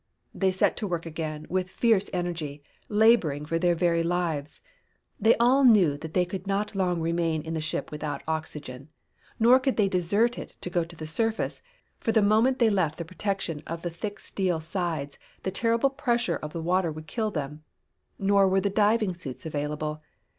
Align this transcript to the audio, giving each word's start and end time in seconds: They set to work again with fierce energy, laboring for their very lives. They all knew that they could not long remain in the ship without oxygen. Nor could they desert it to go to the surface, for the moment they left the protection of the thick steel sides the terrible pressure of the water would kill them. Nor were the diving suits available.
They 0.33 0.51
set 0.51 0.75
to 0.77 0.87
work 0.87 1.05
again 1.05 1.45
with 1.47 1.69
fierce 1.69 2.09
energy, 2.11 2.63
laboring 2.89 3.45
for 3.45 3.59
their 3.59 3.75
very 3.75 4.01
lives. 4.01 4.59
They 5.19 5.35
all 5.37 5.63
knew 5.63 5.95
that 5.99 6.15
they 6.15 6.25
could 6.25 6.47
not 6.47 6.73
long 6.73 6.99
remain 7.01 7.43
in 7.43 7.53
the 7.53 7.61
ship 7.61 7.91
without 7.91 8.23
oxygen. 8.27 8.89
Nor 9.39 9.59
could 9.59 9.77
they 9.77 9.87
desert 9.87 10.39
it 10.39 10.57
to 10.61 10.71
go 10.71 10.83
to 10.83 10.95
the 10.95 11.05
surface, 11.05 11.61
for 11.99 12.11
the 12.11 12.19
moment 12.23 12.57
they 12.57 12.71
left 12.71 12.97
the 12.97 13.05
protection 13.05 13.61
of 13.67 13.83
the 13.83 13.91
thick 13.91 14.19
steel 14.19 14.59
sides 14.59 15.19
the 15.43 15.51
terrible 15.51 15.91
pressure 15.91 16.37
of 16.37 16.51
the 16.51 16.63
water 16.63 16.91
would 16.91 17.05
kill 17.05 17.29
them. 17.29 17.63
Nor 18.17 18.47
were 18.47 18.59
the 18.59 18.71
diving 18.71 19.13
suits 19.13 19.45
available. 19.45 20.01